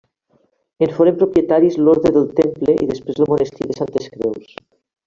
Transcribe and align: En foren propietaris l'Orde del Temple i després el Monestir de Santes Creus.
En 0.85 0.93
foren 0.95 1.19
propietaris 1.19 1.77
l'Orde 1.83 2.13
del 2.17 2.27
Temple 2.43 2.77
i 2.87 2.91
després 2.95 3.23
el 3.27 3.33
Monestir 3.35 3.71
de 3.75 3.81
Santes 3.83 4.15
Creus. 4.17 4.55